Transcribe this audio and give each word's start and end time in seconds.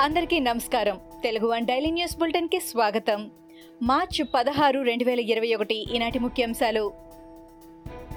అందరికీ 0.00 0.40
నమస్కారం. 0.40 1.00
Telugu 1.22 1.46
one 1.46 1.66
daily 1.66 1.90
news 1.90 2.18
బులెటిన్కి 2.18 2.60
స్వాగతం. 2.60 3.30
మార్చి 3.82 4.24
పదహారు 4.24 4.80
రెండు 4.80 5.04
వేల 5.04 5.20
ఇరవై 5.20 5.54
ఒకటి 5.54 5.74
ఈనాటి 5.74 6.18
ముఖ్యాంశాలు. 6.18 6.92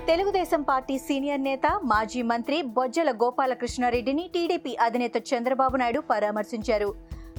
తెలుగుదేశం 0.07 0.61
పార్టీ 0.61 0.97
సీనియర్ 0.97 1.41
నేత 1.41 1.79
మాజీ 1.83 2.21
మంత్రి 2.21 2.61
బొజ్జల 2.61 3.11
గోపాలకృష్ణారెడ్డిని 3.11 4.29
టీడీపీ 4.33 4.77
అధినేత 4.81 5.11
చంద్రబాబు 5.17 5.77
నాయుడు 5.77 5.99
పరామర్శించారు. 5.99 6.95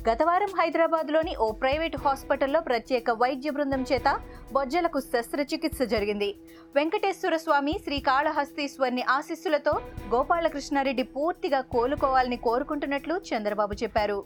గత 0.07 0.23
వారం 0.29 0.51
హైదరాబాద్లోని 0.57 1.33
ఓ 1.45 1.47
ప్రైవేటు 1.61 1.99
హాస్పిటల్లో 2.07 2.61
ప్రత్యేక 2.67 3.11
వైద్య 3.21 3.51
బృందం 3.57 3.83
చేత 3.91 4.09
బొజ్జలకు 4.55 4.99
శస్త్రచికిత్స 5.13 5.83
జరిగింది. 5.93 6.29
వెంకటేశ్వర 6.77 7.37
స్వామి 7.45 7.75
శ్రీకాళహస్తీశ్వరిని 7.85 9.05
ఆశీస్సులతో 9.17 9.75
గోపాలకృష్ణారెడ్డి 10.15 11.05
పూర్తిగా 11.15 11.61
కోలుకోవాలని 11.75 12.39
కోరుకుంటున్నట్లు 12.47 13.17
చంద్రబాబు 13.31 13.77
చెప్పారు. 13.83 14.19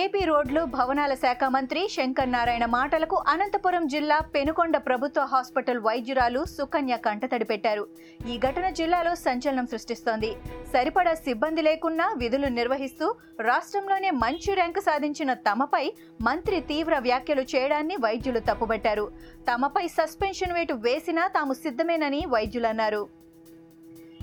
ఏపీ 0.00 0.20
రోడ్లు 0.28 0.60
భవనాల 0.74 1.12
శాఖ 1.22 1.44
మంత్రి 1.54 1.80
శంకర్ 1.94 2.30
నారాయణ 2.34 2.66
మాటలకు 2.74 3.16
అనంతపురం 3.32 3.84
జిల్లా 3.94 4.18
పెనుకొండ 4.34 4.76
ప్రభుత్వ 4.86 5.22
హాస్పిటల్ 5.32 5.80
వైద్యురాలు 5.86 6.40
సుకన్య 6.52 6.94
కంటతడి 7.06 7.46
పెట్టారు. 7.50 7.84
ఈ 8.32 8.34
ఘటన 8.48 8.66
జిల్లాలో 8.78 9.12
సంచలనం 9.24 9.66
సృష్టిస్తోంది. 9.72 10.30
సరిపడా 10.72 11.14
సిబ్బంది 11.24 11.64
లేకున్నా 11.68 12.06
విధులు 12.22 12.50
నిర్వహిస్తూ 12.58 13.08
రాష్ట్రంలోనే 13.48 14.12
మంచి 14.24 14.52
ర్యాంకు 14.60 14.82
సాధించిన 14.88 15.32
తమపై 15.48 15.84
మంత్రి 16.28 16.60
తీవ్ర 16.70 16.98
వ్యాఖ్యలు 17.08 17.44
చేయడాన్ని 17.54 17.98
వైద్యులు 18.06 18.42
తప్పుబట్టారు. 18.50 19.06
తమపై 19.50 19.84
సస్పెన్షన్ 19.98 20.56
వేటు 20.58 20.76
వేసినా 20.88 21.26
తాము 21.38 21.56
సిద్ధమేనని 21.64 22.22
వైద్యులన్నారు 22.36 23.02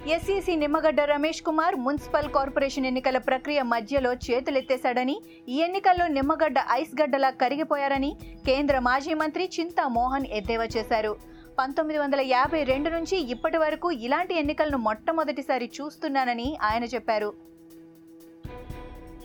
SEC 0.08 0.55
Nimmagadda 0.55 1.02
Ramesh 1.02 1.42
Kumar 1.44 1.75
municipal 1.75 2.30
corporation 2.36 2.86
ఎన్నికల 2.86 3.17
ప్రక్రియ 3.17 3.61
మధ్యలో 3.61 4.14
చేతులెత్తేశాడని 4.14 5.22
ఈ 5.47 5.56
ఎన్నికల్లో 5.58 6.08
నిమ్మగడ్డ 6.08 6.59
ఐస్ 6.72 7.02
గడ్డలా 7.02 7.30
కరిగిపోయారని 7.30 8.17
కేంద్ర 8.45 8.80
మాజీ 8.80 9.14
మంత్రి 9.14 9.50
చింతా 9.59 9.88
మోహన్ 9.88 10.25
ఎద్దేవా 10.25 10.67
చేశారు. 10.78 11.17
పంతొమ్మిది 11.59 12.00
వందల 12.00 12.22
యాభై 12.25 12.64
రెండు 12.64 12.89
నుంచి 12.89 13.17
ఇప్పటి 13.17 13.58
వరకు 13.58 13.91
ఇలాంటి 13.91 14.36
ఎన్నికలను 14.36 14.78
మొట్టమొదటిసారి 14.78 15.72
చూస్తున్నానని 15.81 16.58
ఆయన 16.63 16.84
చెప్పారు. 16.84 17.34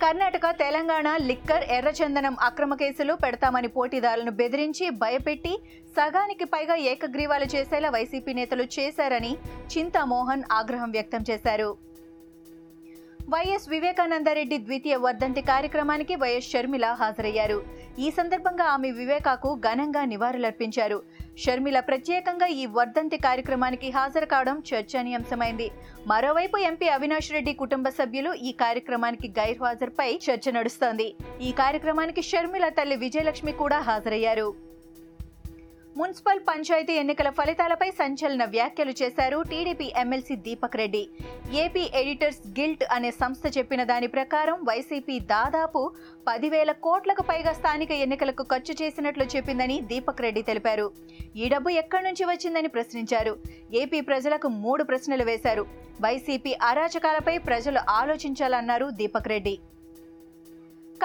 కర్ణాటక 0.05 0.47
తెలంగాణ 0.61 1.09
లిక్కర్ 1.29 1.63
ఎర్రచందనం 1.75 2.35
అక్రమ 2.47 2.73
కేసులు 2.81 3.13
పెడతామని 3.23 3.69
పోటీదారులను 3.77 4.33
బెదిరించి 4.41 4.87
భయపెట్టి 5.03 5.53
సగానికి 5.97 6.47
పైగా 6.55 6.77
ఏకగ్రీవాలు 6.91 7.47
చేసేలా 7.55 7.89
వైసీపీ 7.95 8.33
నేతలు 8.39 8.65
చేశారని 8.77 9.33
చింతామోహన్ 9.73 10.45
ఆగ్రహం 10.59 10.91
వ్యక్తం 10.97 11.23
చేశారు. 11.31 11.71
వైఎస్ 13.33 13.69
వివేకానందరెడ్డి 13.69 14.57
ద్వితీయ 14.59 14.97
వర్ధంతి 14.97 15.43
కార్యక్రమానికి 15.43 16.15
వైఎస్ 16.23 16.49
షర్మిల 16.53 16.87
హాజరయ్యారు. 17.01 17.57
ఈ 17.99 18.11
సందర్భంగా 18.11 18.65
ఆమె 18.65 18.91
వివేకాకు 18.91 19.51
ఘనంగా 19.67 20.03
నివాళులర్పించారు. 20.05 20.99
షర్మిల 21.39 21.81
ప్రత్యేకంగా 21.81 22.47
ఈ 22.47 22.67
వర్ధంతి 22.67 23.19
కార్యక్రమానికి 23.27 23.91
హాజరు 23.91 24.27
కావడం 24.27 24.63
చర్చనీయాంశమైంది. 24.71 25.71
మరోవైపు 26.07 26.59
ఎంపీ 26.71 26.89
అవినాష్ 26.89 27.33
రెడ్డి 27.33 27.55
కుటుంబ 27.63 27.89
సభ్యులు 27.89 28.35
ఈ 28.49 28.53
కార్యక్రమానికి 28.53 29.31
గైర్హాజరుపై 29.41 30.11
చర్చ 30.27 30.53
నడుస్తోంది. 30.59 31.09
ఈ 31.41 31.53
కార్యక్రమానికి 31.63 32.23
షర్మిల 32.23 32.69
తల్లి 32.69 32.97
విజయలక్ష్మి 32.97 33.53
కూడా 33.53 33.81
హాజరయ్యారు. 33.91 34.74
మున్సిపల్ 35.99 36.41
పంచాయతీ 36.49 36.95
ఎన్నికల 37.01 37.29
ఫలితాలపై 37.39 37.89
సంచలన 37.99 38.45
వ్యాఖ్యలు 38.55 38.93
చేశారు 39.01 39.37
TDP 39.51 39.87
MLC 40.03 40.35
Deepak 40.47 40.77
Reddy. 40.81 41.03
AP 41.65 41.83
editors 42.01 42.41
guild 42.57 42.85
అనే 42.95 43.11
సంస్థ 43.11 43.43
చెప్పిన 43.57 43.83
దాని 43.91 44.09
ప్రకారం 44.17 44.57
వైసీపీ 44.69 45.17
దాదాపు 45.35 45.81
పదివేల 46.29 46.73
కోట్లకు 46.87 47.23
పైగా 47.31 47.53
స్థానిక 47.59 47.91
ఎన్నికలకు 48.05 48.45
ఖర్చు 48.53 48.75
చేసినట్లు 48.81 49.25
చెప్పిందని 49.35 49.77
దీపక్ 49.91 50.23
రెడ్డి 50.27 50.43
తెలిపారు. 50.49 50.87
ఈ 51.37 51.49
డబ్బు 51.53 51.71
ఎక్కడి 51.83 52.05
నుంచి 52.05 52.25
వచ్చిందని 52.31 52.71
ప్రశ్నించారు. 52.77 53.35
ఏపీ 53.83 54.01
ప్రజలకు 54.11 54.49
మూడు 54.65 54.85
ప్రశ్నలు 54.91 55.27
వేశారు. 55.31 55.65
వైసీపీ 56.07 56.55
అరాచకాలపై 56.71 57.37
ప్రజలు 57.51 57.83
ఆలోచించాలన్నారు 58.01 58.89
దీపక్ 59.03 59.31
రెడ్డి. 59.35 59.55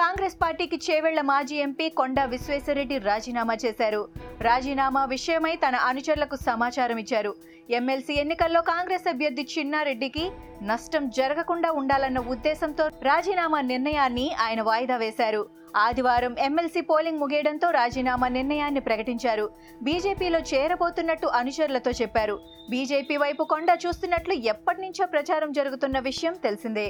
కాంగ్రెస్ 0.02 0.36
పార్టీకి 0.42 0.76
చేవెళ్ళ 0.88 1.20
మాజీ 1.30 1.56
ఎంపీ 1.66 1.88
కొండా 2.00 2.24
విశ్వేశ్వరరెడ్డి 2.34 2.98
రాజీనామా 3.10 3.56
చేశారు. 3.64 4.02
రాజీనామా 4.46 5.00
విషయమై 5.04 5.54
తన 5.56 5.76
అనుచరులకు 5.88 6.36
సమాచారం 6.36 6.98
ఇచ్చారు. 6.98 7.32
ఎమ్మెల్సీ 7.78 8.14
ఎన్నికల్లో 8.14 8.60
కాంగ్రెస్ 8.62 9.08
అభ్యర్థి 9.08 9.44
చిన్నారెడ్డికి 9.54 10.24
నష్టం 10.62 11.04
జరగకుండా 11.18 11.70
ఉండాలన్న 11.72 12.20
ఉద్దేశంతో 12.34 12.84
రాజీనామా 13.02 13.60
నిర్ణయాన్ని 13.60 14.26
ఆయన 14.44 14.62
వాయిదా 14.62 14.96
వేశారు. 14.96 15.42
ఆదివారం 15.76 16.34
ఎమ్మెల్సీ 16.38 16.80
పోలింగ్ 16.80 17.20
ముగియడంతో 17.22 17.70
రాజీనామా 17.70 18.28
నిర్ణయాన్ని 18.38 18.80
ప్రకటించారు. 18.80 19.46
బీజేపీలో 19.82 20.40
చేరబోతున్నట్టు 20.54 21.26
అనుచరులతో 21.40 21.90
చెప్పారు. 21.90 22.36
బీజేపీ 22.70 23.16
వైపు 23.16 23.42
కొండ 23.42 23.78
చూస్తున్నట్లు 23.86 24.34
ఎప్పటి 24.54 24.80
నుంచో 24.80 25.06
ప్రచారం 25.06 25.52
జరుగుతున్న 25.52 25.98
విషయం 26.10 26.34
తెలిసిందే. 26.46 26.88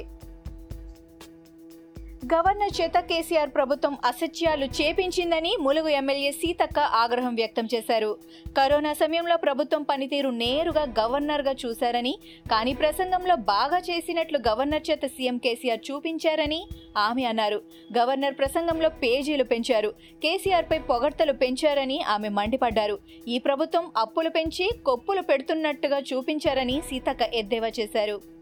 గవర్నర్ 2.25 2.81
చేత 2.81 2.97
కేసీఆర్ 2.99 3.49
ప్రభుత్వం 3.49 3.97
అసత్యాలు 4.05 4.65
చేపించిందని 4.65 5.51
ములుగు 5.59 5.87
ఎమ్మెల్యే 5.87 6.31
సీతక్క 6.31 6.79
ఆగ్రహం 6.79 7.35
వ్యక్తం 7.35 7.67
చేశారు. 7.73 8.17
కరోనా 8.57 8.93
సమయంలో 8.93 9.37
ప్రభుత్వం 9.37 9.83
పనితీరు 9.83 10.29
నేరుగా 10.29 10.83
గవర్నర్గా 10.99 11.53
చూశారని 11.65 12.13
కానీ 12.51 12.73
ప్రసంగంలో 12.73 13.35
బాగా 13.35 13.79
చేసినట్లు 13.79 14.39
గవర్నర్ 14.49 14.85
చేత 14.91 15.05
సీఎం 15.05 15.37
కేసీఆర్ 15.37 15.91
చూపించారని 15.91 16.61
ఆమె 16.97 17.23
అన్నారు. 17.23 17.61
గవర్నర్ 17.97 18.33
ప్రసంగంలో 18.33 18.89
పేజీలు 18.89 19.43
పెంచారు. 19.43 19.93
కేసీఆర్పై 20.23 20.79
పొగడ్తలు 20.79 21.33
పెంచారని 21.33 22.01
ఆమె 22.01 22.29
మండిపడ్డారు. 22.29 22.99
ఈ 23.27 23.39
ప్రభుత్వం 23.39 23.91
అప్పులు 23.97 24.29
పెంచి 24.29 24.69
కొప్పులు 24.85 25.21
పెడుతున్నట్టుగా 25.21 25.99
చూపించారని 25.99 26.81
సీతక్క 26.89 27.21
ఎద్దేవా 27.33 27.71
చేశారు. 27.79 28.40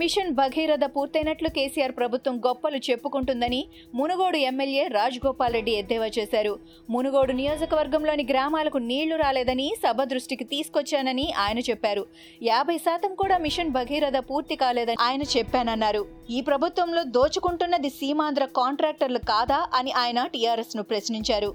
మిషన్ 0.00 0.32
భగీరథ 0.38 0.84
పూర్తయినట్లు 0.94 1.48
కేసీఆర్ 1.56 1.94
ప్రభుత్వం 1.98 2.34
గొప్పలు 2.46 2.78
చెప్పుకుంటుందని 2.88 3.60
మునుగోడు 3.98 4.38
ఎమ్మెల్యే 4.50 4.84
రాజగోపాల్ 4.96 5.54
రెడ్డి 5.56 5.72
ఎద్దేవా 5.80 6.08
చేశారు. 6.16 6.52
మునుగోడు 6.94 7.32
నియోజకవర్గంలోని 7.40 8.24
గ్రామాలకు 8.30 8.80
నీళ్ళు 8.90 9.16
రాలేదని 9.24 9.68
సభ 9.84 10.04
దృష్టికి 10.12 10.44
తీసుకొచ్చానని 10.52 11.26
ఆయన 11.44 11.62
చెప్పారు. 11.70 12.04
యాభై 12.50 12.76
శాతం 12.86 13.14
కూడా 13.22 13.38
మిషన్ 13.46 13.74
భగీరథ 13.78 14.20
పూర్తి 14.30 14.56
కాలేదని 14.64 15.02
ఆయన 15.06 15.24
చెప్పానన్నారు. 15.36 16.02
ఈ 16.36 16.40
ప్రభుత్వంలో 16.50 17.04
దోచుకుంటున్నది 17.16 17.92
సీమాంధ్ర 18.00 18.46
కాంట్రాక్టర్లు 18.60 19.22
కాదా 19.32 19.60
అని 19.80 19.94
ఆయన 20.04 20.26
టీఆర్ఎస్ను 20.34 20.84
ప్రశ్నించారు. 20.92 21.50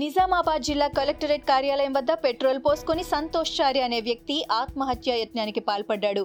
నిజామాబాద్ 0.00 0.64
జిల్లా 0.68 0.86
కలెక్టరేట్ 0.96 1.44
కార్యాలయం 1.50 1.92
వద్ద 1.96 2.12
పెట్రోల్ 2.24 2.58
పోసుకొని 2.64 3.02
సంతోష్ 3.12 3.52
చారి 3.58 3.80
అనే 3.84 3.98
వ్యక్తి 4.08 4.34
ఆత్మహత్యా 4.56 5.14
యత్నానికి 5.20 5.60
పాల్పడ్డాడు. 5.68 6.24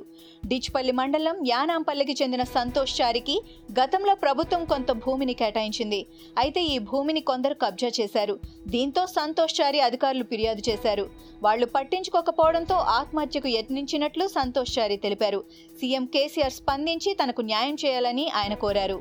డిచ్పల్లి 0.51 0.93
మండలం 0.99 1.37
యానాంపల్లికి 1.49 2.13
చెందిన 2.21 2.45
సంతోష్ 2.55 2.95
చారికి 2.97 3.35
గతంలో 3.79 4.15
ప్రభుత్వం 4.25 4.65
కొంత 4.71 4.91
భూమిని 5.05 5.35
కేటాయించింది. 5.41 6.01
అయితే 6.43 6.63
ఈ 6.73 6.75
భూమిని 6.89 7.23
కొందరు 7.31 7.57
కబ్జా 7.63 7.91
చేశారు. 7.99 8.35
దీంతో 8.75 9.05
సంతోష్ 9.19 9.55
చారి 9.61 9.81
అధికారులు 9.87 10.27
ఫిర్యాదు 10.33 10.63
చేశారు. 10.69 11.07
వాళ్ళు 11.47 11.67
పట్టించుకోకపోవడంతో 11.77 12.79
ఆత్మహత్యకు 12.99 13.51
యత్నించినట్లు 13.57 14.27
సంతోష్ 14.37 14.75
చారి 14.79 14.99
తెలిపారు. 15.07 15.41
సీఎం 15.79 16.05
కేసీఆర్ 16.17 16.59
స్పందించి 16.59 17.13
తనకు 17.23 17.43
న్యాయం 17.51 17.77
చేయాలని 17.85 18.27
ఆయన 18.41 18.55
కోరారు. 18.65 18.99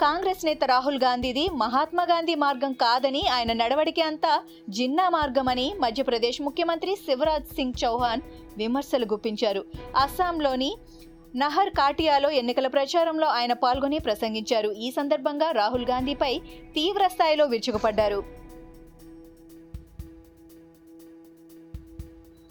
కాంగ్రెస్ 0.00 0.44
నేత 0.44 0.64
రాహుల్ 0.64 0.98
గాంధీది 1.04 1.48
మహాత్మా 1.54 2.02
గాంధీ 2.02 2.34
మార్గం 2.34 2.72
కాదని 2.72 3.22
ఆయన 3.28 3.52
నడవడికి 3.52 4.02
అంతా 4.02 4.42
జిన్నా 4.68 5.08
మార్గమని 5.08 5.74
మధ్యప్రదేశ్ 5.80 6.42
ముఖ్యమంత్రి 6.42 6.96
శివరాజ్ 6.96 7.54
సింగ్ 7.56 7.84
చౌహాన్ 7.84 8.20
విమర్శలు 8.56 9.04
గుప్పించారు. 9.04 9.64
అస్సాంలోని 9.96 10.76
నహర్ 11.36 11.70
కాటియాలో 11.70 12.30
ఎన్నికల 12.30 12.66
ప్రచారంలో 12.66 13.26
ఆయన 13.26 13.52
పాల్గొని 13.52 13.98
ప్రసంగించారు. 13.98 14.70
ఈ 14.72 14.90
సందర్భంగా 14.90 15.50
రాహుల్ 15.50 15.86
గాంధీపై 15.86 16.40
తీవ్ర 16.74 17.06
స్థాయిలో 17.08 17.44
విరుచుకుపడ్డారు. 17.46 18.39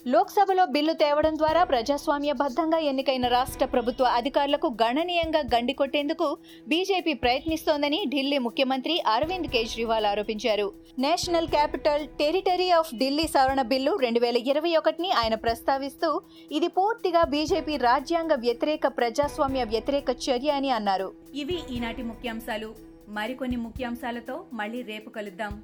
లోక్సభలో 0.07 0.65
బిల్లు 0.65 0.93
తేవడం 0.93 1.37
ద్వారా 1.37 1.63
ప్రజాస్వామ్యబద్ధంగా 1.63 2.77
ఎన్నికైన 2.77 3.27
రాష్ట్ర 3.27 3.65
ప్రభుత్వ 3.65 4.05
అధికారులకు 4.05 4.77
గణనీయంగా 4.83 5.39
గండి 5.39 5.73
కొట్టేందుకు 5.73 6.37
బీజేపీ 6.67 7.13
ప్రయత్నిస్తోందని 7.13 8.05
ఢిల్లీ 8.07 8.37
ముఖ్యమంత్రి 8.37 9.03
అరవింద్ 9.07 9.47
కేజ్రీవాల్ 9.47 10.05
ఆరోపించారు. 10.05 10.73
National 10.99 11.47
Capital 11.47 12.07
Territory 12.07 12.69
of 12.69 12.95
Delhi 12.95 13.27
సవరణ 13.27 13.61
బిల్లు 13.61 13.95
రెండు 13.95 14.19
వేల 14.19 14.37
ఇరవై 14.37 14.75
ఒకటిని 14.75 15.11
ఆయన 15.11 15.35
ప్రస్తావిస్తూ 15.35 16.21
ఇది 16.51 16.67
పూర్తిగా 16.67 17.23
బీజేపీ 17.23 17.77
రాజ్యాంగ 17.77 18.33
వ్యతిరేక 18.33 18.87
ప్రజాస్వామ్య 18.87 19.63
వ్యతిరేక 19.63 20.09
చర్య 20.29 20.49
అని 20.51 20.69
అన్నారు. 20.69 21.11
ఇవి 21.35 21.59
ఈనాటి 21.71 22.03
ముఖ్యాంశాలు. 22.03 22.75
మరికొన్ని 23.09 23.57
ముఖ్యాంశాలతో 23.57 24.43
మళ్ళీ 24.53 24.81
రేపు 24.81 25.09
కలుద్దాం. 25.09 25.63